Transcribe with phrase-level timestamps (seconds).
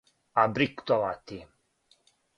[0.43, 1.39] абриктовати